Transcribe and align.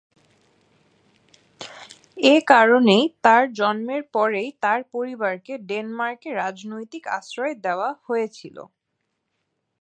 এ 2.25 2.35
কারণেই, 2.51 3.03
তার 3.23 3.43
জন্মের 3.53 4.03
পরেই 4.13 4.49
তার 4.63 4.79
পরিবারকে 4.93 5.53
ডেনমার্কে 5.69 6.29
রাজনৈতিক 6.41 7.03
আশ্রয় 7.17 7.55
দেওয়া 7.65 7.89
হয়েছিল। 8.07 8.57